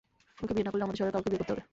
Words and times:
ওকে 0.43 0.53
বিয়ে 0.55 0.65
না 0.65 0.71
করলে 0.71 0.85
আমাদের 0.85 0.99
শহরের 0.99 1.13
কাউকেই 1.15 1.29
বিয়ে 1.31 1.39
করতে 1.41 1.53
হবে। 1.53 1.63